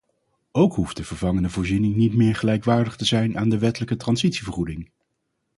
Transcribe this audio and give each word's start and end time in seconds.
Ook 0.51 0.73
hoeft 0.73 0.95
de 0.97 1.03
vervangende 1.03 1.49
voorziening 1.49 1.95
niet 1.95 2.13
meer 2.15 2.35
gelijkwaardig 2.35 2.95
te 2.95 3.05
zijn 3.05 3.37
aan 3.37 3.49
de 3.49 3.57
wettelijke 3.59 3.95
transitievergoeding. 3.97 4.91